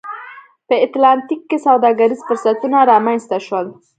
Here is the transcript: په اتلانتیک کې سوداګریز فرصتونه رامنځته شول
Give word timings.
په 0.67 0.75
اتلانتیک 0.85 1.41
کې 1.49 1.57
سوداګریز 1.67 2.21
فرصتونه 2.27 2.77
رامنځته 2.91 3.37
شول 3.47 3.67